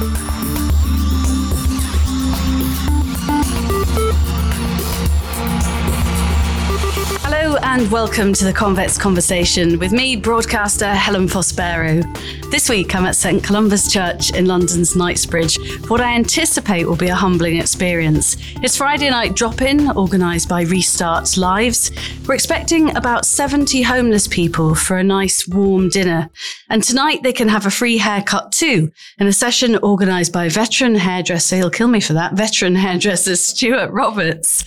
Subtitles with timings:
[0.00, 0.29] Hello
[7.72, 12.02] and welcome to the Convex Conversation with me, broadcaster Helen Fospero.
[12.50, 16.96] This week I'm at St Columba's Church in London's Knightsbridge for what I anticipate will
[16.96, 18.36] be a humbling experience.
[18.60, 21.92] It's Friday night drop in organised by Restart Lives.
[22.26, 26.28] We're expecting about 70 homeless people for a nice warm dinner.
[26.70, 28.90] And tonight they can have a free haircut too
[29.20, 33.92] in a session organised by veteran hairdresser, he'll kill me for that, veteran hairdresser Stewart
[33.92, 34.64] Roberts.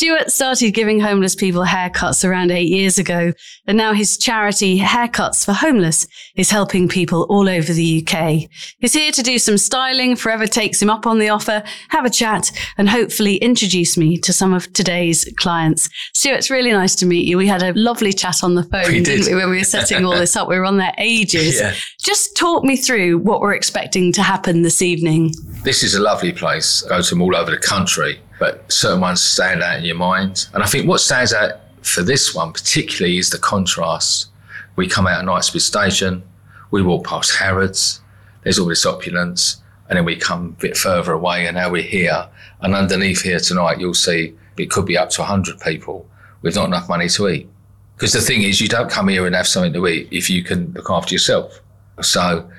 [0.00, 3.34] Stewart started giving homeless people haircuts around eight years ago,
[3.66, 8.48] and now his charity, Haircuts for Homeless, is helping people all over the UK.
[8.78, 12.08] He's here to do some styling, forever takes him up on the offer, have a
[12.08, 15.90] chat, and hopefully introduce me to some of today's clients.
[16.14, 17.36] Stewart, it's really nice to meet you.
[17.36, 19.04] We had a lovely chat on the phone We did.
[19.04, 20.48] didn't we, when we were setting all this up.
[20.48, 21.60] We were on there ages.
[21.60, 21.74] Yeah.
[22.02, 25.34] Just talk me through what we're expecting to happen this evening.
[25.62, 26.82] This is a lovely place.
[26.86, 29.96] I go to them all over the country, but certain ones stand out in your
[29.96, 30.48] mind.
[30.54, 34.30] And I think what stands out for this one particularly is the contrast.
[34.76, 36.22] We come out of Knightsbridge Station,
[36.70, 38.00] we walk past Harrods,
[38.42, 41.82] there's all this opulence, and then we come a bit further away and now we're
[41.82, 42.26] here.
[42.62, 46.08] And underneath here tonight, you'll see it could be up to 100 people
[46.42, 47.48] with not enough money to eat.
[47.96, 50.42] Because the thing is, you don't come here and have something to eat if you
[50.42, 51.60] can look after yourself.
[52.00, 52.50] So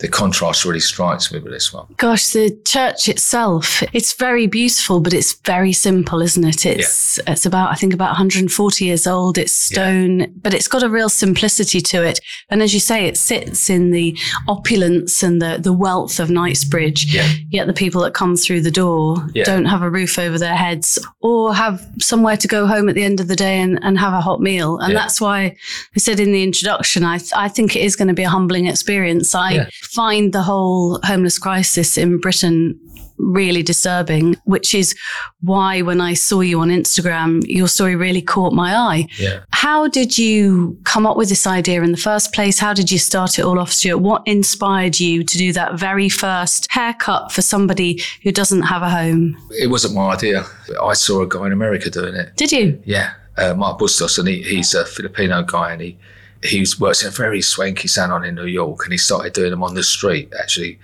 [0.00, 1.86] the contrast really strikes me with this one.
[1.96, 6.66] Gosh, the church itself, it's very beautiful, but it's very simple, isn't it?
[6.66, 9.38] It's it's about I think about 140 years old.
[9.38, 12.20] It's stone, but it's got a real simplicity to it.
[12.50, 14.16] And as you say, it sits in the
[14.48, 17.14] opulence and the the wealth of Knightsbridge.
[17.14, 17.28] Yeah.
[17.50, 19.44] Yet the people that come through the door Yeah.
[19.44, 23.02] don't have a roof over their heads or have somewhere to go home at the
[23.04, 24.78] end of the day and, and have a hot meal.
[24.78, 24.98] And Yeah.
[25.00, 25.56] that's why
[25.96, 28.28] I said in the introduction, I, th- I think it is going to be a
[28.30, 29.34] humbling experience.
[29.34, 29.68] I Yeah.
[29.94, 32.78] Find the whole homeless crisis in Britain
[33.18, 34.94] really disturbing, which is
[35.40, 39.08] why when I saw you on Instagram, your story really caught my eye.
[39.18, 39.40] Yeah.
[39.50, 42.58] How did you come up with this idea in the first place?
[42.58, 44.00] How did you start it all off, Stewart?
[44.00, 48.90] What inspired you to do that very first haircut for somebody who doesn't have a
[48.90, 49.36] home?
[49.50, 50.44] It wasn't my idea.
[50.82, 52.36] I saw a guy in America doing it.
[52.36, 52.80] Did you?
[52.84, 55.98] Yeah, uh, Mark Bustos, and he, he's a Filipino guy, and he
[56.42, 59.62] he works in a very swanky salon in New York, and he started doing them
[59.62, 60.32] on the street.
[60.38, 60.78] Actually,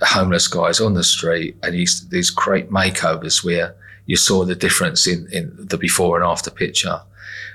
[0.00, 3.74] homeless guys on the street, and he he's these great makeovers where
[4.06, 7.00] you saw the difference in in the before and after picture.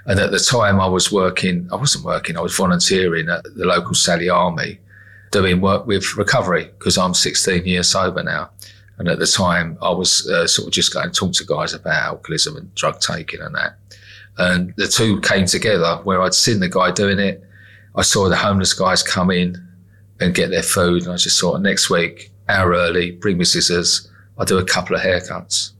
[0.07, 1.67] And at the time, I was working.
[1.71, 2.38] I wasn't working.
[2.38, 4.79] I was volunteering at the local Sally Army,
[5.31, 8.51] doing work with recovery because I'm 16 years sober now.
[8.97, 11.73] And at the time, I was uh, sort of just going to talk to guys
[11.73, 13.77] about alcoholism and drug taking and that.
[14.38, 17.44] And the two came together where I'd seen the guy doing it.
[17.96, 19.56] I saw the homeless guys come in
[20.19, 21.03] and get their food.
[21.03, 24.09] And I just thought, next week, hour early, bring me scissors.
[24.38, 25.72] I'll do a couple of haircuts.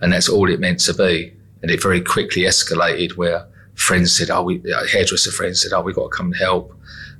[0.00, 1.32] And that's all it meant to be.
[1.62, 5.82] And it very quickly escalated where friends said, oh, we, uh, hairdresser friends said, oh,
[5.82, 6.72] we've got to come and help.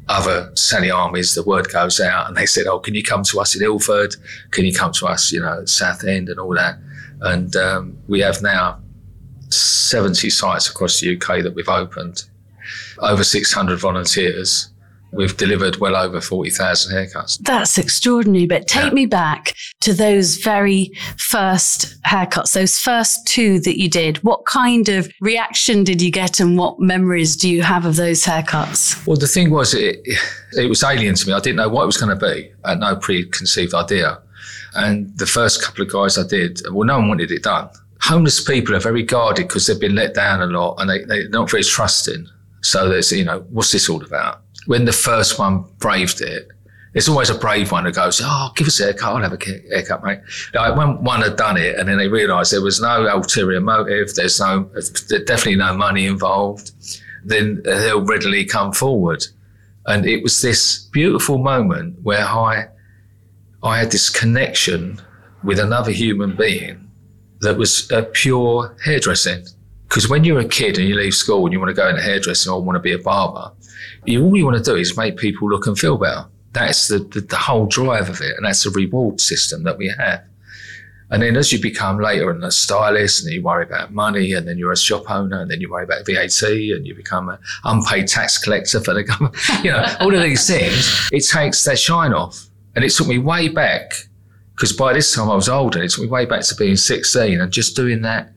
[0.08, 3.40] Other Sally armies, the word goes out and they said, oh, can you come to
[3.40, 4.14] us in Ilford?
[4.50, 6.76] Can you come to us, you know, at Southend and all that?
[7.22, 8.80] And um, we have now
[9.56, 12.24] 70 sites across the UK that we've opened,
[12.98, 14.70] over 600 volunteers.
[15.12, 17.38] We've delivered well over 40,000 haircuts.
[17.38, 18.46] That's extraordinary.
[18.46, 18.90] But take Yeah.
[18.90, 24.16] me back to those very first haircuts, those first two that you did.
[24.24, 28.24] What kind of reaction did you get and what memories do you have of those
[28.24, 29.06] haircuts?
[29.06, 30.00] Well, the thing was, it,
[30.54, 31.32] it was alien to me.
[31.32, 32.50] I didn't know what it was going to be.
[32.64, 34.18] I had no preconceived idea.
[34.74, 37.68] And the first couple of guys I did, well, no one wanted it done.
[38.04, 41.28] Homeless people are very guarded because they've been let down a lot and they, they're
[41.30, 42.28] not very trusting.
[42.60, 44.42] So there's, you know, what's this all about?
[44.66, 46.48] When the first one braved it,
[46.92, 49.08] there's always a brave one who goes, Oh, give us a haircut.
[49.08, 50.20] I'll have a haircut, mate.
[50.52, 54.14] Like when one had done it and then they realised there was no ulterior motive,
[54.14, 56.72] there's no, there's definitely no money involved,
[57.24, 59.26] then they'll readily come forward.
[59.86, 62.66] And it was this beautiful moment where I,
[63.62, 65.00] I had this connection
[65.42, 66.83] with another human being
[67.44, 69.46] that was a pure hairdressing.
[69.88, 72.02] Because when you're a kid and you leave school and you want to go into
[72.02, 73.52] hairdressing or want to be a barber,
[74.04, 76.26] you, all you want to do is make people look and feel better.
[76.52, 78.36] That's the, the, the whole drive of it.
[78.36, 80.24] And that's the reward system that we have.
[81.10, 84.48] And then as you become later and a stylist and you worry about money and
[84.48, 87.38] then you're a shop owner and then you worry about VAT and you become an
[87.64, 91.78] unpaid tax collector for the government, you know, all of these things, it takes that
[91.78, 92.46] shine off.
[92.74, 93.92] And it took me way back
[94.56, 95.82] because by this time I was older.
[95.82, 98.32] It took me way back to being 16 and just doing that,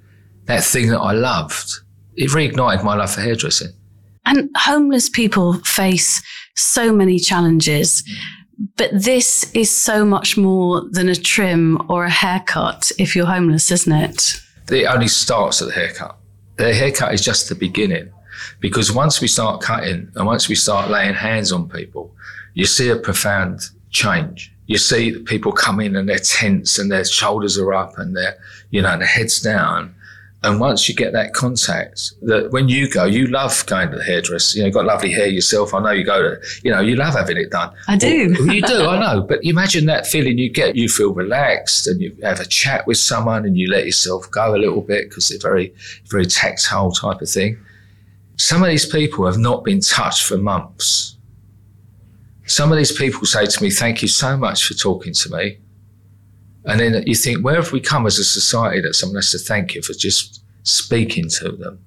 [0.46, 1.72] that thing that I loved.
[2.16, 3.72] It reignited my love for hairdressing.
[4.26, 6.22] And homeless people face
[6.56, 8.04] so many challenges.
[8.76, 13.70] But this is so much more than a trim or a haircut if you're homeless,
[13.72, 14.42] isn't it?
[14.72, 16.18] It only starts at the haircut.
[16.58, 18.12] The haircut is just the beginning.
[18.60, 22.14] Because once we start cutting and once we start laying hands on people,
[22.54, 23.62] you see a profound
[23.92, 24.52] change.
[24.68, 28.38] You see people come in and they're tense and their shoulders are up and their,
[28.70, 29.96] you know, their heads down.
[30.44, 34.04] And once you get that contact, that when you go, you love going to the
[34.04, 34.58] hairdresser.
[34.58, 35.74] You know, you've got lovely hair yourself.
[35.74, 37.74] I know you go to, you know, you love having it done.
[37.88, 38.36] I do.
[38.38, 39.22] Well, you do, I know.
[39.22, 40.76] But imagine that feeling you get.
[40.76, 44.56] You feel relaxed and you have a chat with someone and you let yourself go
[44.56, 45.74] a little bit because they're very,
[46.06, 47.58] very tactile type of thing.
[48.38, 51.17] Some of these people have not been touched for months.
[52.48, 55.58] Some of these people say to me, Thank you so much for talking to me.
[56.66, 59.38] And then you think, where have we come as a society that someone has to
[59.38, 61.80] thank you for just speaking to them?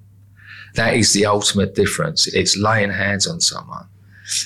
[0.75, 2.27] That is the ultimate difference.
[2.27, 3.87] It's laying hands on someone.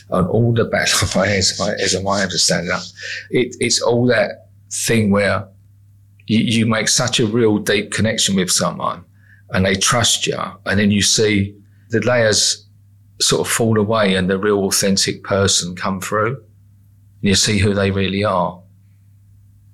[0.09, 2.83] On all the back of my head, as my understanding up,
[3.29, 5.47] it, it's all that thing where
[6.27, 9.05] you, you make such a real deep connection with someone
[9.51, 10.37] and they trust you.
[10.65, 11.55] And then you see
[11.89, 12.64] the layers
[13.19, 16.35] sort of fall away and the real authentic person come through.
[16.35, 16.43] And
[17.21, 18.61] you see who they really are.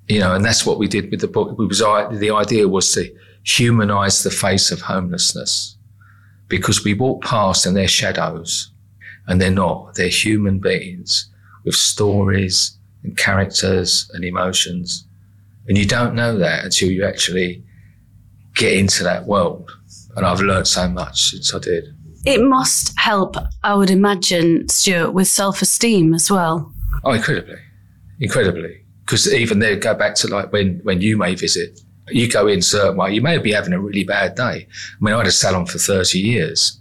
[0.07, 1.57] You know, and that's what we did with the book.
[1.57, 5.77] Was the idea was to humanize the face of homelessness
[6.47, 8.71] because we walk past and they're shadows
[9.27, 9.95] and they're not.
[9.95, 11.29] They're human beings
[11.63, 15.07] with stories and characters and emotions.
[15.67, 17.63] And you don't know that until you actually
[18.55, 19.71] get into that world.
[20.15, 21.85] And I've learned so much since I did.
[22.25, 26.71] It must help, I would imagine, Stewart, with self esteem as well.
[27.03, 27.57] Oh, incredibly.
[28.19, 28.85] Incredibly.
[29.05, 31.79] Because even there, go back to like when, when you may visit,
[32.09, 34.67] you go in certain way, you may be having a really bad day.
[34.67, 34.67] I
[34.99, 36.79] mean, I had a salon for 30 years.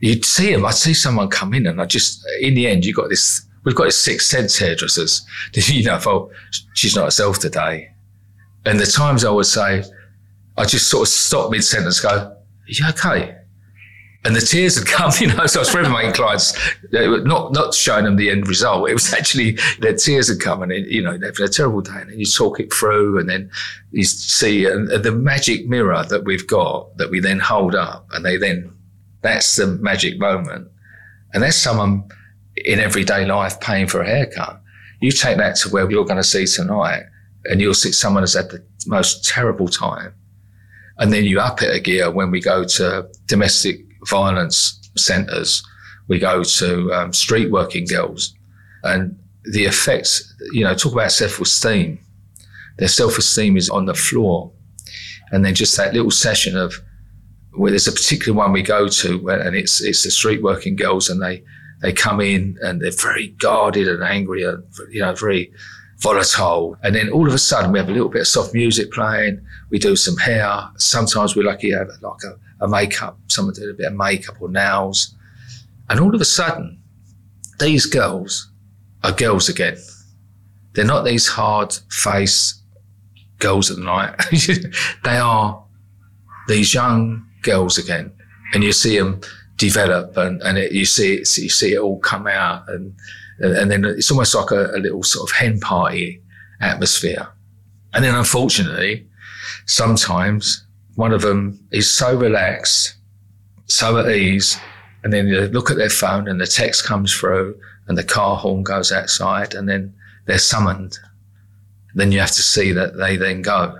[0.00, 2.92] You'd see them, I'd see someone come in and I just, in the end, you
[2.92, 5.24] got this, we've got this sixth sense hairdressers.
[5.54, 6.30] You know, oh,
[6.74, 7.90] she's not herself today.
[8.66, 9.84] And the times I would say,
[10.56, 12.36] I just sort of stop mid sentence, go, are
[12.66, 13.36] you okay?
[14.24, 15.46] And the tears had come, you know.
[15.46, 16.58] So I was forever making clients,
[16.92, 18.88] not not showing them the end result.
[18.88, 22.00] It was actually their tears had come, and you know they've had a terrible day,
[22.00, 23.50] and you talk it through, and then
[23.90, 28.24] you see and the magic mirror that we've got that we then hold up, and
[28.24, 28.72] they then
[29.20, 30.68] that's the magic moment,
[31.32, 32.04] and that's someone
[32.64, 34.60] in everyday life paying for a haircut.
[35.00, 37.04] You take that to where you're going to see tonight,
[37.44, 40.14] and you'll see someone has had the most terrible time.
[40.96, 45.62] And then you up it a gear when we go to domestic violence centres.
[46.08, 48.34] We go to um, street working girls,
[48.82, 50.34] and the effects.
[50.52, 51.98] You know, talk about self esteem.
[52.78, 54.50] Their self esteem is on the floor,
[55.30, 56.74] and then just that little session of
[57.52, 61.08] where there's a particular one we go to, and it's it's the street working girls,
[61.08, 61.42] and they
[61.82, 65.52] they come in and they're very guarded and angry, and you know, very
[65.98, 66.76] volatile.
[66.82, 69.40] And then all of a sudden, we have a little bit of soft music playing.
[69.70, 70.68] We do some hair.
[70.76, 74.36] Sometimes we're lucky to have like a a makeup, someone did a bit of makeup
[74.40, 75.14] or nails.
[75.88, 76.80] And all of a sudden,
[77.58, 78.50] these girls
[79.02, 79.76] are girls again.
[80.72, 82.60] They're not these hard face
[83.38, 84.14] girls at the night.
[85.04, 85.62] they are
[86.48, 88.12] these young girls again.
[88.54, 89.20] And you see them
[89.56, 92.94] develop and, and it, you see it, you see it all come out and,
[93.38, 96.22] and then it's almost like a, a little sort of hen party
[96.60, 97.28] atmosphere.
[97.92, 99.06] And then unfortunately,
[99.66, 100.64] sometimes
[100.96, 102.94] one of them is so relaxed,
[103.66, 104.58] so at ease,
[105.02, 107.58] and then they look at their phone and the text comes through
[107.88, 109.94] and the car horn goes outside and then
[110.26, 110.98] they're summoned.
[111.94, 113.78] Then you have to see that they then go.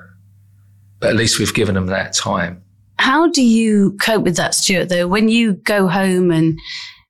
[1.00, 2.62] But at least we've given them that time.
[2.99, 5.09] How do you cope with that, Stewart, though?
[5.09, 6.59] When you go home and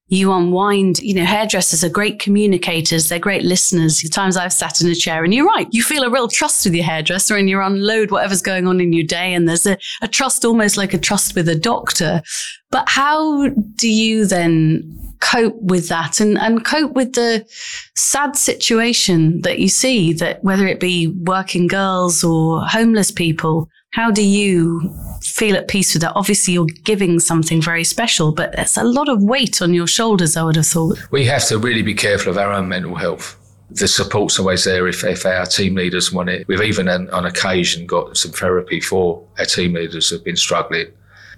[0.09, 0.99] you unwind.
[0.99, 3.09] You know, hairdressers are great communicators.
[3.09, 4.01] They're great listeners.
[4.01, 5.67] The times I've sat in a chair and you're right.
[5.71, 8.93] You feel a real trust with your hairdresser and you unload whatever's going on in
[8.93, 9.33] your day.
[9.33, 12.23] And there's a, a trust almost like a trust with a doctor.
[12.71, 17.47] But how do you then cope with that and, and cope with the
[17.95, 24.11] sad situation that you see that whether it be working girls or homeless people, how
[24.11, 24.93] do you
[25.25, 26.13] feel at peace with that?
[26.15, 30.37] Obviously, you're giving something very special, but it's a lot of weight on your shoulders,
[30.37, 30.99] I would have thought.
[31.11, 33.37] We have to really be careful of our own mental health.
[33.71, 36.47] The support's always there if, if our team leaders want it.
[36.47, 40.87] We've even, on occasion, got some therapy for our team leaders who've been struggling.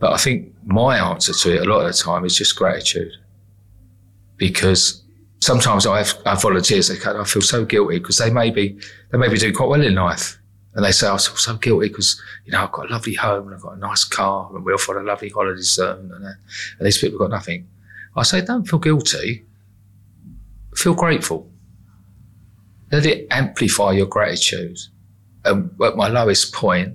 [0.00, 3.12] But I think my answer to it a lot of the time is just gratitude.
[4.36, 5.02] Because
[5.40, 8.78] sometimes I have, I have volunteers that I feel so guilty because they may be
[9.10, 10.38] they may be doing quite well in life
[10.76, 13.46] and they say, I feel so guilty because, you know, I've got a lovely home
[13.46, 16.12] and I've got a nice car and we're off on a lovely holiday soon.
[16.12, 16.32] And, uh,
[16.78, 17.66] and these people have got nothing.
[18.14, 19.46] I say, don't feel guilty.
[20.74, 21.50] Feel grateful.
[22.92, 24.78] let it amplify your gratitude.
[25.46, 26.94] And at my lowest point,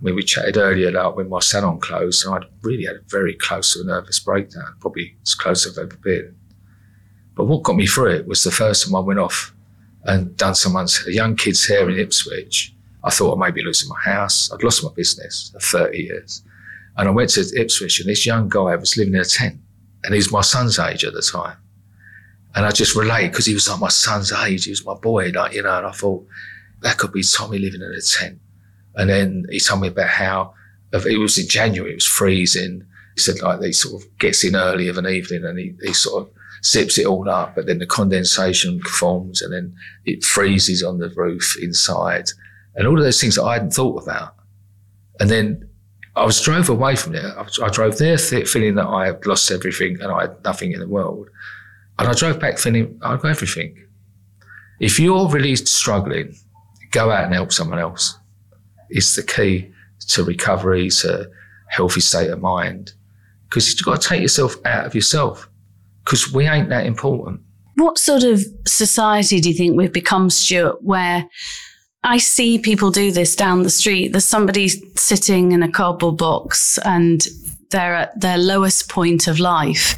[0.00, 3.00] I mean, we chatted earlier about when my salon closed, and I'd really had a
[3.08, 6.36] very close to a nervous breakdown, probably as close as I've ever been.
[7.34, 9.52] But what got me through it was the first time I went off
[10.04, 12.74] and done someone's a young kid's hair in Ipswich.
[13.04, 14.52] I thought I may be losing my house.
[14.52, 16.42] I'd lost my business for 30 years.
[16.96, 19.58] And I went to Ipswich, and this young guy was living in a tent,
[20.02, 21.56] and he was my son's age at the time.
[22.54, 24.64] And I just relate because he was like my son's age.
[24.64, 26.26] He was my boy, like, you know, and I thought
[26.80, 28.40] that could be Tommy living in a tent.
[28.96, 30.54] And then he told me about how
[30.92, 32.84] it was in January, it was freezing.
[33.14, 35.92] He said like he sort of gets in early of an evening and he, he
[35.92, 36.30] sort of
[36.62, 41.10] sips it all up, but then the condensation forms and then it freezes on the
[41.10, 42.30] roof inside.
[42.78, 44.36] And all of those things that I hadn't thought about.
[45.18, 45.68] And then
[46.14, 47.34] I was drove away from there.
[47.38, 50.80] I, drove there th- feeling that I had lost everything and I had nothing in
[50.80, 51.28] the world.
[51.98, 53.84] And I drove back feeling I've got everything.
[54.78, 56.36] If you're really struggling,
[56.92, 58.16] go out and help someone else.
[58.90, 59.72] It's the key
[60.10, 61.28] to recovery, to
[61.68, 62.92] healthy state of mind.
[63.48, 65.50] Because you've got to take yourself out of yourself.
[66.04, 67.40] Because we ain't that important.
[67.74, 71.28] What sort of society do you think we've become, Stewart, where
[72.04, 74.12] I see people do this down the street?
[74.12, 77.26] There's somebody sitting in a cardboard box and
[77.70, 79.96] they're at their lowest point of life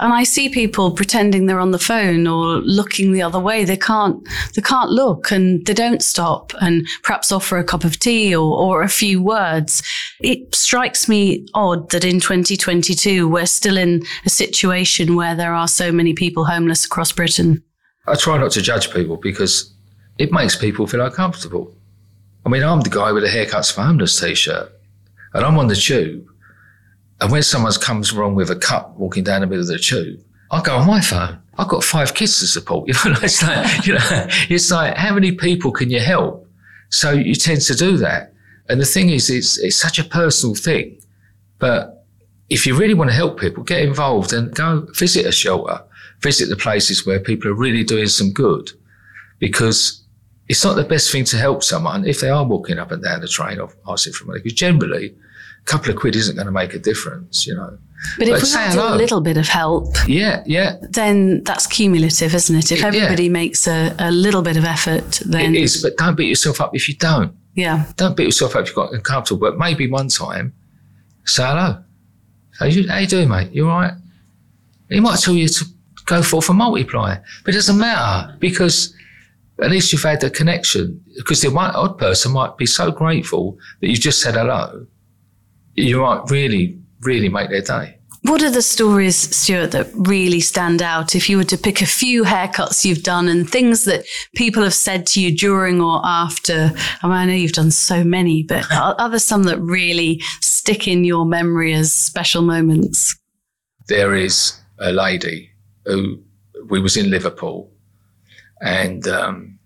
[0.00, 3.64] and I see people pretending they're on the phone or looking the other way.
[3.64, 8.00] They can't, they can't look and they don't stop and perhaps offer a cup of
[8.00, 9.84] tea or, or a few words.
[10.20, 15.68] It strikes me odd that in 2022, we're still in a situation where there are
[15.68, 17.62] so many people homeless across Britain.
[18.08, 19.73] I try not to judge people because
[20.18, 21.74] it makes people feel uncomfortable.
[22.46, 24.70] I mean, I'm the guy with a haircuts for homeless t-shirt
[25.32, 26.28] and I'm on the tube
[27.20, 30.20] and when someone comes wrong with a cup walking down the middle of the tube,
[30.50, 31.40] I go on my phone.
[31.56, 32.88] I've got five kids to support.
[33.04, 36.46] You know, it's like, you know, it's like, how many people can you help?
[36.90, 38.34] So you tend to do that.
[38.68, 40.98] And the thing is, it's, it's such a personal thing.
[41.58, 42.06] But
[42.50, 45.82] if you really want to help people, get involved and go visit a shelter,
[46.20, 48.70] visit the places where people are really doing some good.
[49.38, 50.03] Because
[50.48, 53.20] it's not the best thing to help someone if they are walking up and down
[53.20, 54.40] the train or asking for money.
[54.40, 55.14] Because generally,
[55.60, 57.78] a couple of quid isn't going to make a difference, you know.
[58.18, 62.34] But, but if we do a little bit of help, yeah, yeah, then that's cumulative,
[62.34, 62.70] isn't it?
[62.70, 63.30] If everybody yeah.
[63.30, 65.82] makes a, a little bit of effort, then it is.
[65.82, 67.34] But don't beat yourself up if you don't.
[67.54, 69.40] Yeah, don't beat yourself up if you've got uncomfortable.
[69.40, 70.52] But maybe one time,
[71.24, 71.82] say hello.
[72.58, 73.50] How you, how you doing, mate?
[73.52, 73.94] You all right?
[74.90, 75.64] He might tell you to
[76.04, 78.94] go forth and multiply, but it doesn't matter because
[79.62, 81.00] at least you've had the connection.
[81.16, 84.86] Because the one odd person might be so grateful that you just said hello
[85.74, 87.98] you might really, really make their day.
[88.22, 91.14] What are the stories, Stewart, that really stand out?
[91.14, 94.72] If you were to pick a few haircuts you've done and things that people have
[94.72, 98.64] said to you during or after, I, mean, I know you've done so many, but
[98.72, 103.14] are, there some that really stick in your memory as special moments?
[103.88, 105.50] There is a lady
[105.84, 106.22] who
[106.70, 107.70] we was in Liverpool,
[108.64, 109.58] and um,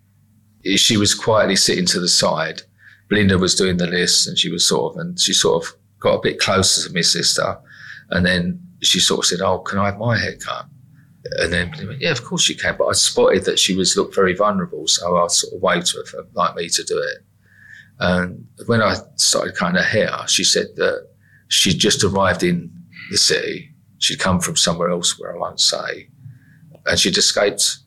[0.76, 2.62] she was quietly sitting to the side.
[3.08, 6.14] Belinda was doing the list, and she was sort of, and she sort of got
[6.14, 7.56] a bit closer to my sister.
[8.10, 10.66] And then she sort of said, Oh, can I have my haircut?
[11.38, 12.74] And then Belinda went, Yeah, of course you can.
[12.76, 14.88] But I spotted that she was looked very vulnerable.
[14.88, 17.24] So I sort of waved to her for like me to do it.
[18.00, 21.08] And when I started cutting her hair, she said that
[21.46, 22.72] she'd just arrived in
[23.12, 23.70] the city.
[23.98, 26.08] She'd come from somewhere else where I won't say.
[26.86, 27.78] And she'd escaped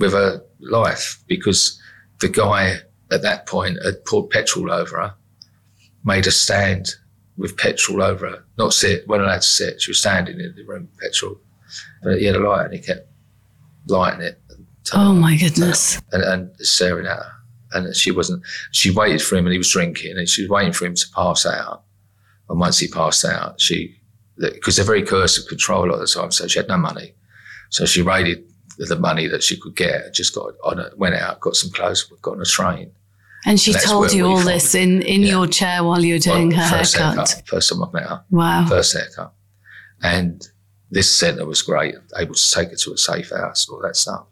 [0.00, 1.80] with her life because
[2.20, 2.78] the guy
[3.12, 5.14] at that point had poured petrol over her,
[6.04, 6.94] made a stand
[7.36, 8.44] with petrol over her.
[8.58, 9.80] Not sit, weren't allowed to sit.
[9.80, 11.36] She was standing in the room with petrol.
[12.02, 13.08] But he had a light and he kept
[13.86, 14.40] lighting it.
[14.92, 16.00] Oh my goodness.
[16.12, 17.32] And, and staring at her.
[17.72, 18.42] And she wasn't,
[18.72, 21.06] she waited for him and he was drinking and she was waiting for him to
[21.14, 21.84] pass out.
[22.48, 23.96] And once he passed out, she,
[24.36, 27.14] because they're very coercive control a lot of the time, so she had no money.
[27.68, 28.49] So she raided
[28.88, 32.04] the money that she could get, just got on a, went out, got some clothes,
[32.22, 32.92] got on a train
[33.46, 35.30] and she told you all this in, in yeah.
[35.30, 37.28] your chair while you were doing well, her first haircut.
[37.28, 37.48] haircut.
[37.48, 38.24] First time I met her.
[38.30, 38.66] Wow.
[38.68, 39.32] First haircut.
[40.02, 40.46] And
[40.90, 44.26] this centre was great, able to take her to a safe house, all that stuff.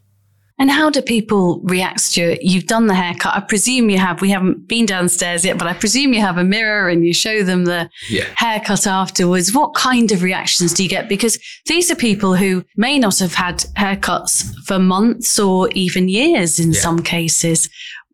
[0.59, 2.43] And how do people react to it?
[2.43, 3.33] You've done the haircut.
[3.33, 4.21] I presume you have.
[4.21, 7.43] We haven't been downstairs yet, but I presume you have a mirror and you show
[7.43, 8.25] them the yeah.
[8.35, 9.53] haircut afterwards.
[9.53, 11.07] What kind of reactions do you get?
[11.07, 16.59] Because these are people who may not have had haircuts for months or even years
[16.59, 16.81] in yeah.
[16.81, 17.69] some cases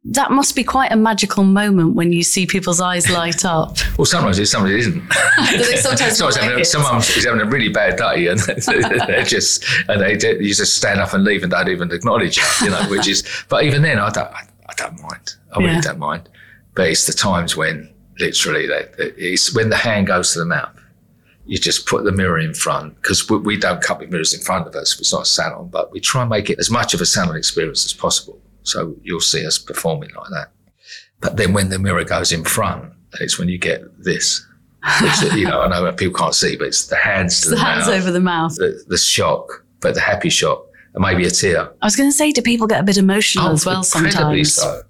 [0.07, 3.75] that must be quite a magical moment when you see people's eyes light up.
[3.97, 5.01] well, sometimes it's somebody isn't.
[5.77, 10.13] sometimes sometimes having, someone is having a really bad day and they're just and they
[10.39, 12.83] you just stand up and leave and don't even acknowledge it, you know.
[12.83, 15.35] Which is, but even then, I don't, I, I don't mind.
[15.53, 15.81] I really yeah.
[15.81, 16.29] don't mind.
[16.75, 20.79] But it's the times when literally they, it's when the hand goes to the mouth.
[21.47, 24.41] You just put the mirror in front because we, we don't cut with mirrors in
[24.41, 24.93] front of us.
[24.93, 27.05] If it's not a salon, but we try and make it as much of a
[27.05, 28.39] salon experience as possible.
[28.65, 30.51] So you'll see us performing like that.
[31.21, 34.45] But then when the mirror goes in front, it's when you get this.
[35.01, 37.61] Which, you know, I know people can't see, but it's the hands to the, the
[37.61, 38.55] hands mouth, over the mouth.
[38.55, 41.71] The, the, shock, but the happy shock, and maybe a tear.
[41.81, 44.11] I was going to say, do people get a bit emotional oh, as well incredibly
[44.11, 44.15] sometimes?
[44.15, 44.81] Incredibly so.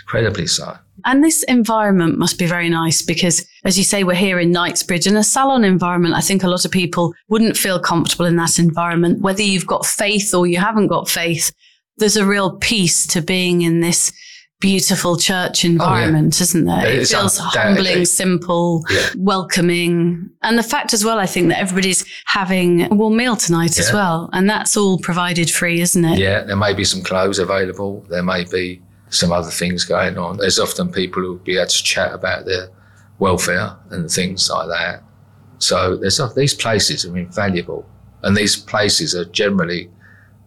[0.00, 0.78] Incredibly so.
[1.04, 5.06] And this environment must be very nice because, as you say, we're here in Knightsbridge
[5.06, 6.14] in a salon environment.
[6.14, 9.20] I think a lot of people wouldn't feel comfortable in that environment.
[9.20, 11.52] Whether you've got faith or you haven't got faith,
[11.96, 14.12] there's a real peace to being in this
[14.60, 16.42] beautiful church environment, oh, yeah.
[16.42, 16.86] isn't there?
[16.86, 19.10] It, it feels humbling, simple, yeah.
[19.16, 20.30] welcoming.
[20.42, 23.84] And the fact as well, I think that everybody's having a warm meal tonight yeah.
[23.84, 24.30] as well.
[24.32, 26.18] And that's all provided free, isn't it?
[26.18, 28.06] Yeah, there may be some clothes available.
[28.08, 30.38] There may be some other things going on.
[30.38, 32.68] There's often people who'll be able to chat about their
[33.18, 35.02] welfare and things like that.
[35.58, 37.86] So there's these places are invaluable.
[38.22, 39.90] And these places are generally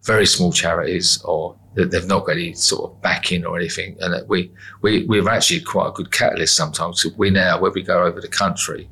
[0.07, 3.97] very small charities or they've not got any sort of backing or anything.
[3.99, 7.05] And we, we, we're actually quite a good catalyst sometimes.
[7.17, 8.89] We now, when we go over the country,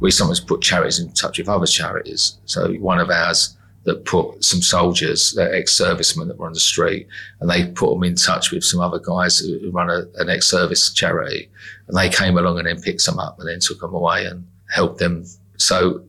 [0.00, 2.36] we sometimes put charities in touch with other charities.
[2.44, 7.06] So one of ours that put some soldiers, they're ex-servicemen that were on the street,
[7.40, 10.92] and they put them in touch with some other guys who run a, an ex-service
[10.92, 11.48] charity,
[11.86, 14.44] and they came along and then picked them up and then took them away and
[14.74, 15.24] helped them.
[15.56, 16.02] So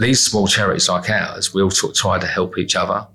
[0.00, 3.06] these small charities like ours, we all try to help each other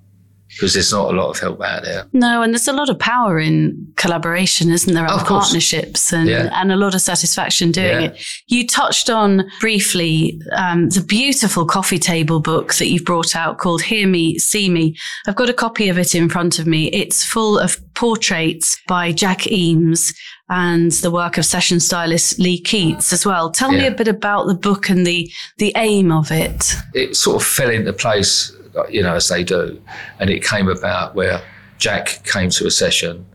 [0.56, 2.06] because there's not a lot of help out there.
[2.14, 5.06] No, and there's a lot of power in collaboration, isn't there?
[5.06, 6.50] And partnerships and, yeah.
[6.54, 8.08] and a lot of satisfaction doing yeah.
[8.10, 8.26] it.
[8.48, 13.82] You touched on briefly um, the beautiful coffee table book that you've brought out called
[13.82, 14.96] Hear Me, See Me.
[15.28, 16.88] I've got a copy of it in front of me.
[16.88, 20.14] It's full of portraits by Jack Eames
[20.50, 23.50] and the work of session stylist Lee Keats as well.
[23.52, 23.80] Tell yeah.
[23.80, 26.76] me a bit about the book and the the aim of it.
[26.94, 28.56] It sort of fell into place
[28.90, 29.82] you know, as they do.
[30.20, 31.42] And it came about where
[31.78, 33.26] Jack came to a session.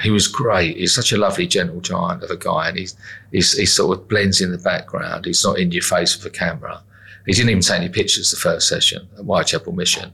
[0.00, 0.76] He was great.
[0.76, 2.96] He's such a lovely, gentle giant of a guy, and he's,
[3.32, 5.24] he's, he sort of blends in the background.
[5.24, 6.82] He's not in your face with a camera.
[7.26, 10.12] He didn't even take any pictures the first session at Whitechapel Mission.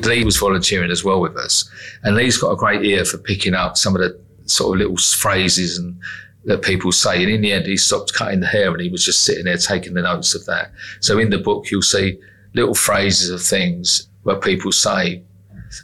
[0.00, 1.70] Lee was volunteering as well with us,
[2.02, 4.96] and Lee's got a great ear for picking up some of the sort of little
[4.96, 5.98] phrases and
[6.44, 7.22] that people say.
[7.22, 9.56] And in the end, he stopped cutting the hair and he was just sitting there
[9.56, 10.72] taking the notes of that.
[11.00, 12.18] So in the book, you'll see
[12.58, 15.22] little phrases of things where people say,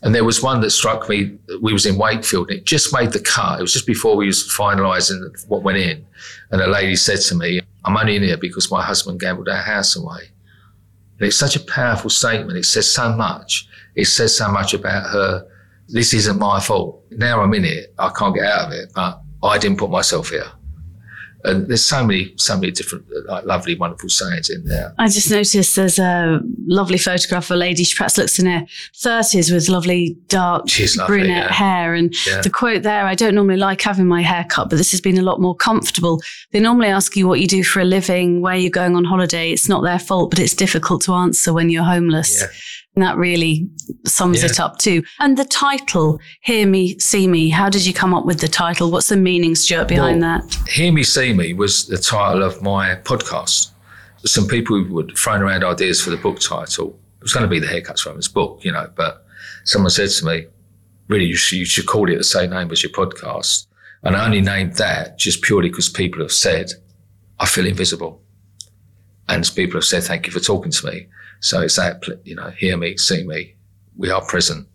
[0.03, 1.37] and there was one that struck me.
[1.61, 3.59] We was in Wakefield, and it just made the cut.
[3.59, 6.07] It was just before we was finalising what went in,
[6.51, 9.65] and a lady said to me, "I'm only in here because my husband gambled our
[9.75, 10.31] house away."
[11.19, 12.59] And it's such a powerful statement.
[12.59, 13.69] It says so much.
[13.95, 15.47] It says so much about her.
[15.89, 17.05] This isn't my fault.
[17.11, 17.95] Now I'm in it.
[17.99, 20.51] I can't get out of it, but I didn't put myself here.
[21.45, 24.95] And there's so many, so many different, like, lovely, wonderful sayings in there.
[24.99, 27.85] I just noticed there's a lovely photograph of a lady.
[27.85, 30.65] She perhaps looks in her 30s with lovely dark
[30.97, 31.53] lovely, brunette yeah.
[31.53, 31.95] hair.
[31.95, 32.41] And yeah.
[32.41, 35.19] the quote there, I don't normally like having my hair cut, but this has been
[35.19, 36.23] a lot more comfortable.
[36.53, 39.53] They normally ask you what you do for a living, where you're going on holiday.
[39.53, 42.41] It's not their fault, but it's difficult to answer when you're homeless.
[42.41, 42.47] Yeah.
[42.97, 43.69] That really
[44.07, 44.51] sums yeah.
[44.51, 45.03] it up too.
[45.19, 48.91] And the title, Hear Me, See Me, how did you come up with the title?
[48.91, 50.69] What's the meaning, Stewart, behind well, that?
[50.69, 53.71] Hear Me, See Me was the title of my podcast.
[54.25, 56.97] Some people were throwing around ideas for the book title.
[57.19, 59.27] It was going to be the Haircuts Romans book, you know, but
[59.65, 60.47] someone said to me,
[61.09, 63.67] really, you should, you should call it the same name as your podcast.
[64.05, 66.73] And I only named that just purely because people have said,
[67.41, 68.23] I feel invisible.
[69.29, 71.09] And people have said, thank you for talking to me.
[71.41, 73.55] So it's that, you know, hear me, see me.
[73.97, 74.67] We are present.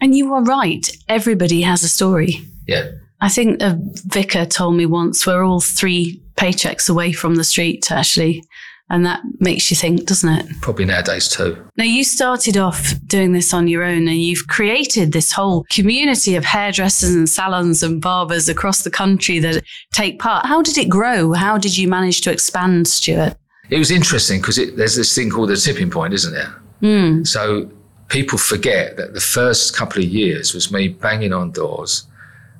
[0.00, 0.86] And you are right.
[1.08, 2.40] Everybody has a story.
[2.66, 2.90] Yeah.
[3.20, 7.90] I think a vicar told me once we're all three paychecks away from the street,
[7.90, 8.42] actually.
[8.90, 10.60] And that makes you think, doesn't it?
[10.60, 11.56] Probably nowadays too.
[11.78, 16.36] Now, you started off doing this on your own and you've created this whole community
[16.36, 20.44] of hairdressers and salons and barbers across the country that take part.
[20.44, 21.32] How did it grow?
[21.32, 23.36] How did you manage to expand, Stewart?
[23.70, 26.54] It was interesting because there's this thing called the tipping point, isn't there?
[26.82, 27.26] Mm.
[27.26, 27.70] So
[28.08, 32.06] people forget that the first couple of years was me banging on doors,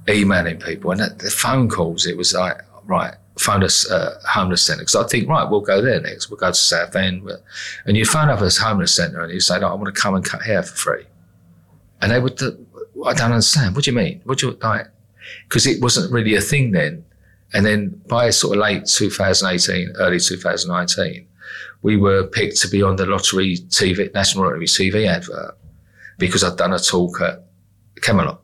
[0.09, 2.07] emailing people, and the phone calls.
[2.07, 5.83] It was like, right, found a uh, homeless centre because I think, right, we'll go
[5.83, 6.31] there next.
[6.31, 7.31] We'll go to Southend,
[7.85, 10.15] and you phone up a homeless centre and you say, no, I want to come
[10.15, 11.05] and cut hair for free,
[12.01, 13.75] and they would, I don't understand.
[13.75, 14.23] What do you mean?
[14.25, 14.89] What do you like?
[15.49, 17.05] because it wasn't really a thing then.
[17.55, 21.27] And then by sort of late 2018, early 2019,
[21.83, 25.57] we were picked to be on the lottery TV, National Lottery TV advert
[26.19, 27.45] because I'd done a talk at
[28.03, 28.41] Camelot.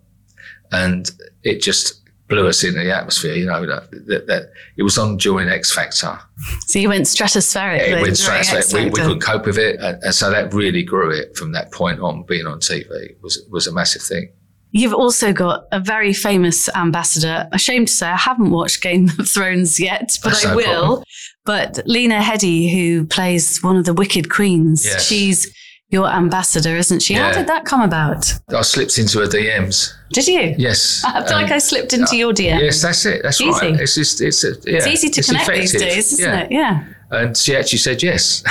[0.73, 1.11] And
[1.43, 5.17] it just blew us into the atmosphere, you know, that, that, that it was on
[5.17, 6.19] during X Factor.
[6.67, 7.79] So you went stratospheric.
[7.79, 8.73] Yeah, it went stratospheric.
[8.73, 9.81] We, we, couldn't cope with it.
[9.81, 13.45] And, and, so that really grew it from that point on, being on TV was,
[13.51, 14.31] was a massive thing.
[14.73, 17.49] You've also got a very famous ambassador.
[17.53, 20.65] Ashamed to say, I haven't watched Game of Thrones yet, but That's I no will.
[20.65, 21.05] Problem.
[21.45, 25.05] But Lena Headey, who plays one of the Wicked Queens, yes.
[25.05, 25.53] she's
[25.91, 27.15] your ambassador, isn't she?
[27.15, 27.33] Yeah.
[27.33, 28.33] How did that come about?
[28.49, 29.93] I slipped into her DMs.
[30.13, 30.55] Did you?
[30.57, 31.03] Yes.
[31.07, 32.61] I feel um, like I slipped into your DMs.
[32.61, 33.23] Yes, that's it.
[33.23, 33.51] That's easy.
[33.51, 33.81] right.
[33.81, 35.73] It's just it's a, yeah, it's easy to it's connect effective.
[35.73, 36.41] these days, isn't yeah.
[36.41, 36.53] it?
[36.53, 36.85] Yeah.
[37.11, 38.45] And she actually said yes.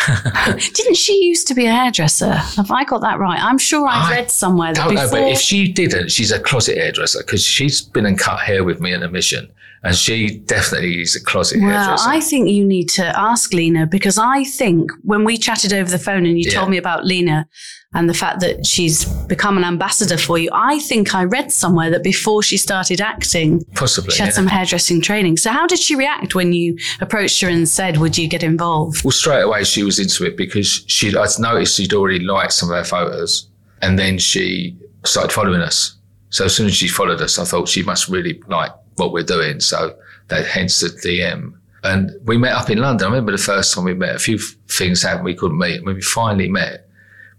[0.73, 2.33] didn't she used to be a hairdresser?
[2.33, 3.41] Have I got that right?
[3.41, 5.19] I'm sure I've I read somewhere that don't before...
[5.19, 8.65] know, but if she didn't, she's a closet hairdresser because she's been and cut hair
[8.65, 9.49] with me in a mission.
[9.83, 12.09] And she definitely is a closet well, hairdresser.
[12.09, 15.99] I think you need to ask Lena because I think when we chatted over the
[15.99, 16.59] phone and you yeah.
[16.59, 17.47] told me about Lena,
[17.93, 20.49] and the fact that she's become an ambassador for you.
[20.53, 24.33] I think I read somewhere that before she started acting, possibly she had yeah.
[24.33, 25.37] some hairdressing training.
[25.37, 29.03] So how did she react when you approached her and said, "Would you get involved?"
[29.03, 32.69] Well, straight away she was into it because she I'd noticed she'd already liked some
[32.69, 33.49] of our photos,
[33.81, 35.95] and then she started following us.
[36.29, 39.23] So as soon as she followed us, I thought she must really like what we're
[39.23, 39.59] doing.
[39.59, 39.97] So
[40.27, 41.53] that hence the DM.
[41.83, 43.07] And we met up in London.
[43.07, 44.15] I remember the first time we met.
[44.15, 46.89] A few things happened we couldn't meet, and when we finally met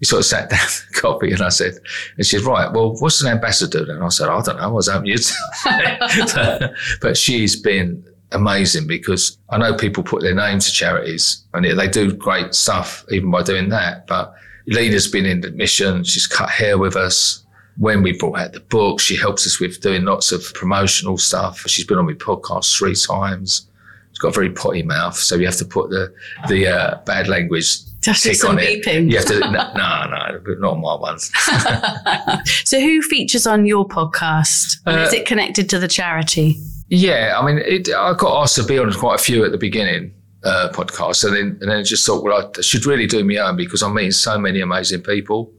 [0.00, 1.74] we sort of sat down coffee and I said,
[2.16, 3.84] and she said, right, well, what's an ambassador?
[3.88, 4.62] And I said, I don't know.
[4.62, 5.20] I was hoping you'd
[7.00, 11.88] But she's been amazing because I know people put their name to charities and they
[11.88, 14.06] do great stuff even by doing that.
[14.06, 14.34] But
[14.66, 16.04] Lena's been in the mission.
[16.04, 17.44] She's cut hair with us.
[17.80, 21.60] When we brought out the book, she helps us with doing lots of promotional stuff.
[21.66, 23.66] She's been on my podcast three times.
[24.12, 26.12] She's got a very potty mouth, so you have to put the
[26.48, 28.86] the uh, bad language just tick some on beeping.
[28.86, 29.10] It.
[29.10, 31.30] You have to no, no, no not my ones.
[32.64, 34.78] so, who features on your podcast?
[34.86, 36.56] Uh, is it connected to the charity?
[36.88, 39.58] Yeah, I mean, it, I got asked to be on quite a few at the
[39.58, 40.12] beginning
[40.44, 43.36] uh, podcasts, and then and then I just thought, well, I should really do my
[43.36, 45.52] own because I'm meeting so many amazing people.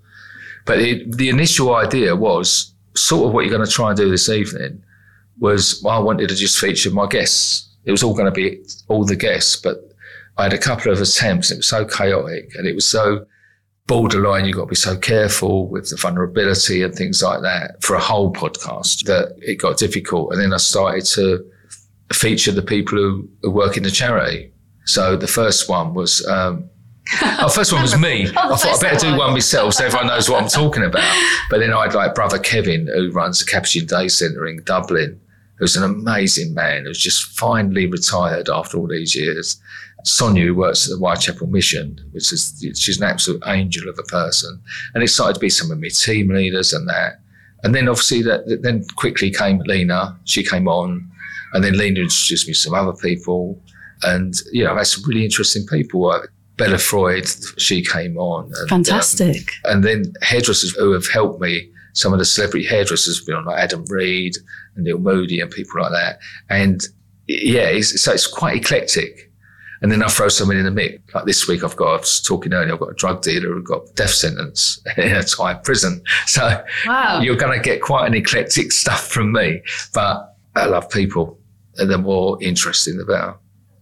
[0.65, 4.09] But it, the initial idea was sort of what you're going to try and do
[4.09, 4.83] this evening
[5.39, 7.67] was I wanted to just feature my guests.
[7.85, 9.77] It was all going to be all the guests, but
[10.37, 11.51] I had a couple of attempts.
[11.51, 13.25] It was so chaotic and it was so
[13.87, 14.45] borderline.
[14.45, 17.99] You've got to be so careful with the vulnerability and things like that for a
[17.99, 20.31] whole podcast that it got difficult.
[20.31, 21.45] And then I started to
[22.13, 24.51] feature the people who, who work in the charity.
[24.85, 26.69] So the first one was, um,
[27.21, 28.27] oh, first one was me.
[28.37, 31.03] oh, I thought I better do one myself so everyone knows what I'm talking about.
[31.49, 35.19] But then I had like brother Kevin who runs the Capuchin Day Centre in Dublin,
[35.57, 39.59] who's an amazing man who's just finally retired after all these years.
[40.03, 44.03] Sonia, who works at the Whitechapel Mission, which is she's an absolute angel of a
[44.03, 44.59] person,
[44.93, 47.19] and it started to be some of my team leaders and that.
[47.63, 50.17] And then obviously that then quickly came Lena.
[50.23, 51.07] She came on,
[51.53, 53.61] and then Lena introduced me to some other people,
[54.03, 56.09] and you know, I had some really interesting people.
[56.09, 56.21] Uh,
[56.61, 58.51] Bella Freud, she came on.
[58.55, 59.49] And, Fantastic.
[59.65, 61.71] Um, and then hairdressers who have helped me.
[61.93, 64.37] Some of the celebrity hairdressers have been on, like Adam Reed
[64.75, 66.19] and Neil Moody and people like that.
[66.49, 66.81] And
[67.27, 69.31] yeah, it's, so it's quite eclectic.
[69.81, 71.01] And then I throw something in the mix.
[71.15, 73.63] Like this week, I've got, I was talking earlier, I've got a drug dealer who
[73.63, 76.03] got death sentence in a Thai prison.
[76.27, 77.21] So wow.
[77.21, 79.63] you're going to get quite an eclectic stuff from me.
[79.93, 81.39] But I love people.
[81.77, 83.35] And the more interesting, the better.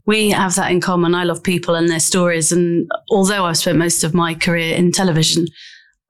[0.09, 1.13] We have that in common.
[1.13, 2.51] I love people and their stories.
[2.51, 5.45] And although I've spent most of my career in television,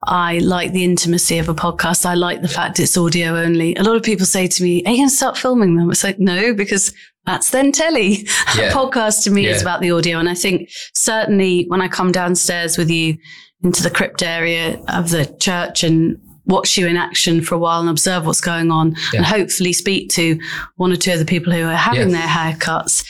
[0.04, 2.06] I like the intimacy of a podcast.
[2.06, 3.74] I like the fact it's audio only.
[3.74, 5.90] A lot of people say to me, Are you going to start filming them?
[5.90, 6.94] It's like, no, because
[7.26, 8.26] that's then telly.
[8.56, 8.70] Yeah.
[8.70, 9.50] A podcast to me yeah.
[9.50, 10.18] is about the audio.
[10.18, 13.18] And I think certainly when I come downstairs with you
[13.62, 17.80] into the crypt area of the church and watch you in action for a while
[17.80, 19.18] and observe what's going on yeah.
[19.18, 20.40] and hopefully speak to
[20.76, 23.04] one or two of the people who are having their haircuts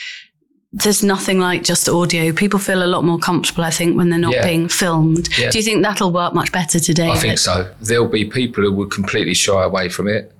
[0.72, 2.32] there's nothing like just audio.
[2.32, 4.46] People feel a lot more comfortable, I think, when they're not yeah.
[4.46, 5.28] being filmed.
[5.36, 5.50] Yeah.
[5.50, 7.10] Do you think that'll work much better today?
[7.10, 7.72] I think so.
[7.80, 10.32] There'll be people who will completely shy away from it,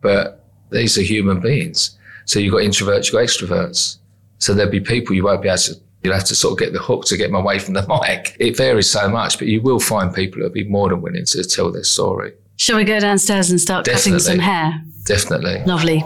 [0.00, 1.98] but these are human beings.
[2.24, 3.98] So you've got introverts, you've got extroverts.
[4.38, 6.72] So there'll be people you won't be able to, you'll have to sort of get
[6.72, 8.34] the hook to get them away from the mic.
[8.40, 11.44] It varies so much, but you will find people who'll be more than willing to
[11.44, 12.32] tell their story.
[12.56, 14.12] Shall we go downstairs and start Definitely.
[14.12, 14.82] cutting some hair?
[15.04, 15.62] Definitely.
[15.64, 16.04] Lovely.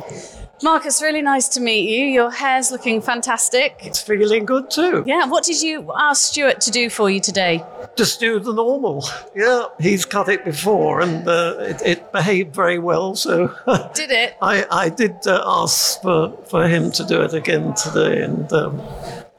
[0.62, 2.06] Marcus, really nice to meet you.
[2.06, 3.76] Your hair's looking fantastic.
[3.80, 5.02] It's feeling good too.
[5.06, 7.64] Yeah, what did you ask Stewart to do for you today?
[7.96, 9.04] Just do the normal.
[9.34, 13.14] Yeah, he's cut it before and uh, it, it, behaved very well.
[13.14, 13.54] So
[13.94, 14.36] did it?
[14.40, 18.80] I, I did uh, ask for, for him to do it again today, and um,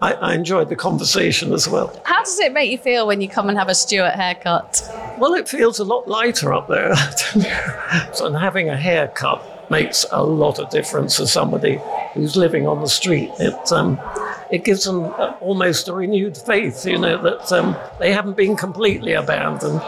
[0.01, 1.99] I, I, enjoyed the conversation as well.
[2.05, 4.81] How does it make you feel when you come and have a Stewart haircut?
[5.17, 6.93] Well, it feels a lot lighter up there.
[8.19, 11.79] than having a haircut makes a lot of difference to somebody
[12.13, 13.31] who's living on the street.
[13.39, 13.99] It um,
[14.51, 15.05] it gives them
[15.41, 19.81] almost a renewed faith, you know, that um, they haven't been completely abandoned.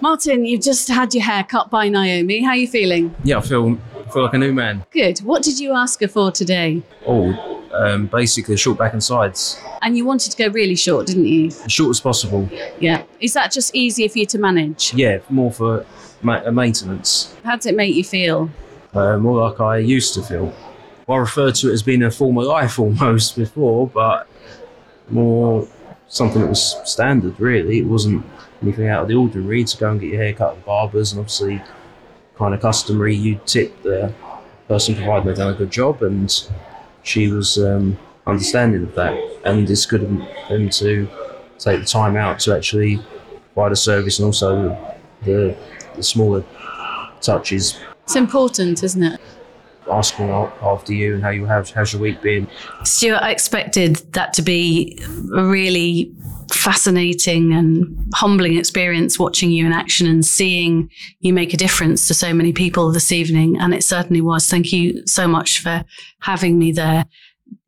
[0.00, 2.42] Martin, you've just had your hair cut by Naomi.
[2.42, 3.14] How are you feeling?
[3.24, 3.78] Yeah, I feel
[4.12, 4.84] feel like a new man.
[4.90, 5.18] Good.
[5.18, 6.82] What did you ask her for today?
[7.06, 9.60] Oh, um, basically short back and sides.
[9.82, 11.48] And you wanted to go really short, didn't you?
[11.48, 12.48] As short as possible.
[12.80, 13.02] Yeah.
[13.20, 14.94] Is that just easier for you to manage?
[14.94, 15.84] Yeah, more for
[16.22, 17.34] ma- maintenance.
[17.44, 18.50] How does it make you feel?
[18.94, 20.52] Uh, more like I used to feel.
[21.08, 24.28] I referred to it as being a former life almost before, but
[25.08, 25.66] more
[26.08, 27.78] something that was standard, really.
[27.78, 28.24] It wasn't
[28.62, 31.20] anything out of the ordinary to go and get your hair cut at barbers, and
[31.20, 31.62] obviously,
[32.36, 34.12] kind of customary, you tip the
[34.68, 36.48] person providing they've done a good job, and
[37.02, 39.14] she was um, understanding of that.
[39.44, 40.10] And it's good of
[40.48, 41.08] them to
[41.58, 43.00] take the time out to actually
[43.54, 45.56] provide a service and also the,
[45.96, 46.44] the smaller
[47.20, 49.20] touches it's important, isn't it?
[49.86, 52.48] Asking after you and how you have how's your week been.
[52.82, 54.98] Stewart, I expected that to be
[55.36, 56.10] a really
[56.50, 60.90] fascinating and humbling experience watching you in action and seeing
[61.20, 63.60] you make a difference to so many people this evening.
[63.60, 64.48] And it certainly was.
[64.48, 65.84] Thank you so much for
[66.20, 67.04] having me there.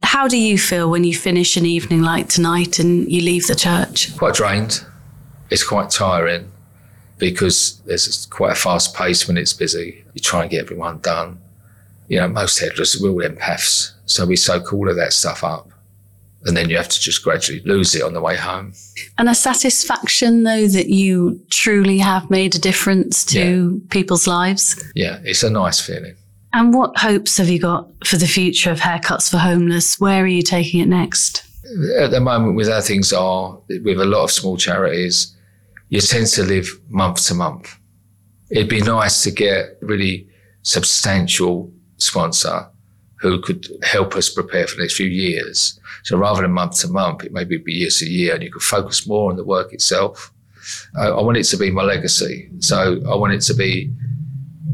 [0.02, 3.54] How do you feel when you finish an evening like tonight and you leave the
[3.54, 4.16] church?
[4.16, 4.86] Quite drained.
[5.50, 6.50] It's quite tiring
[7.20, 10.04] because there's quite a fast pace when it's busy.
[10.14, 11.38] You try and get everyone done.
[12.08, 13.92] You know, most hairdressers, we're all empaths.
[14.06, 15.70] So we soak all of that stuff up.
[16.46, 18.72] And then you have to just gradually lose it on the way home.
[19.18, 23.88] And a satisfaction, though, that you truly have made a difference to yeah.
[23.90, 24.82] people's lives?
[24.94, 26.16] Yeah, it's a nice feeling.
[26.54, 30.00] And what hopes have you got for the future of Haircuts for Homeless?
[30.00, 31.44] Where are you taking it next?
[31.98, 35.36] At the moment, with how things are, with a lot of small charities,
[35.90, 37.76] you tend to live month to month.
[38.50, 40.28] It'd be nice to get really
[40.62, 42.68] substantial sponsor
[43.20, 45.78] who could help us prepare for the next few years.
[46.04, 48.62] So rather than month to month, it maybe be year to year and you could
[48.62, 50.32] focus more on the work itself.
[50.96, 52.48] I, I want it to be my legacy.
[52.60, 53.92] So I want it to be,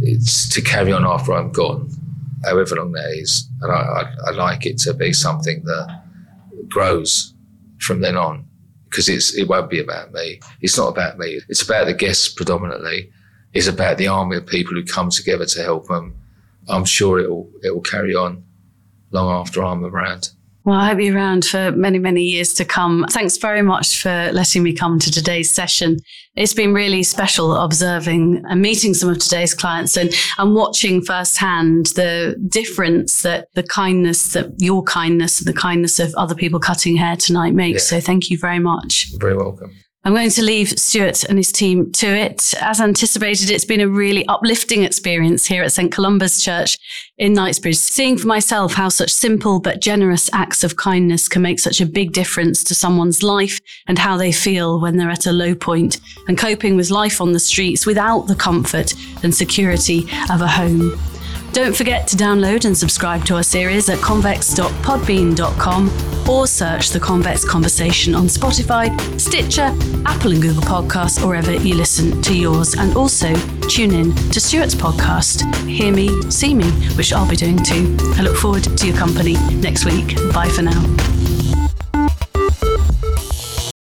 [0.02, 1.88] it's to carry on after I'm gone,
[2.44, 3.48] however long that is.
[3.62, 6.02] And I, I, I like it to be something that
[6.68, 7.32] grows
[7.78, 8.45] from then on
[8.96, 10.40] because it's it won't be about me.
[10.62, 11.38] It's not about me.
[11.50, 13.12] It's about the guests predominantly.
[13.52, 16.16] It's about the army of people who come together to help them.
[16.66, 18.42] I'm sure it will it will carry on
[19.10, 20.30] long after I'm around.
[20.66, 23.06] Well, I hope you're around for many, many years to come.
[23.10, 25.98] Thanks very much for letting me come to today's session.
[26.34, 31.86] It's been really special observing and meeting some of today's clients and, and watching firsthand
[31.94, 36.96] the difference that the kindness that your kindness and the kindness of other people cutting
[36.96, 37.92] hair tonight makes.
[37.92, 38.00] Yeah.
[38.00, 39.06] So thank you very much.
[39.12, 39.70] You're very welcome.
[40.06, 42.54] I'm going to leave Stewart and his team to it.
[42.60, 45.90] As anticipated, it's been a really uplifting experience here at St.
[45.90, 46.78] Columba's Church
[47.18, 51.58] in Knightsbridge, seeing for myself how such simple but generous acts of kindness can make
[51.58, 55.32] such a big difference to someone's life and how they feel when they're at a
[55.32, 60.40] low point and coping with life on the streets without the comfort and security of
[60.40, 61.15] a home.
[61.56, 67.46] Don't forget to download and subscribe to our series at convex.podbean.com or search the Convex
[67.46, 72.74] Conversation on Spotify, Stitcher, Apple and Google Podcasts, or wherever you listen to yours.
[72.74, 73.34] And also
[73.70, 77.96] tune in to Stewart's podcast, Hear Me, See Me, which I'll be doing too.
[78.16, 80.14] I look forward to your company next week.
[80.34, 80.82] Bye for now.